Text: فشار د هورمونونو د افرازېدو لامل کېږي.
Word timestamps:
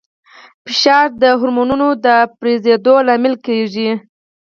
فشار 0.63 1.07
د 1.21 1.23
هورمونونو 1.39 1.87
د 2.03 2.05
افرازېدو 2.25 2.93
لامل 3.07 3.33
کېږي. 3.45 3.89